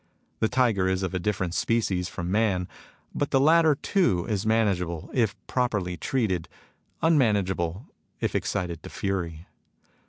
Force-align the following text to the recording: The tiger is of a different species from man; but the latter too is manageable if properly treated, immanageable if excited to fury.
The 0.39 0.49
tiger 0.49 0.87
is 0.89 1.03
of 1.03 1.13
a 1.13 1.19
different 1.19 1.53
species 1.53 2.09
from 2.09 2.31
man; 2.31 2.67
but 3.13 3.29
the 3.29 3.39
latter 3.39 3.75
too 3.75 4.25
is 4.27 4.47
manageable 4.47 5.11
if 5.13 5.35
properly 5.45 5.95
treated, 5.95 6.49
immanageable 7.03 7.85
if 8.19 8.33
excited 8.33 8.81
to 8.81 8.89
fury. 8.89 9.45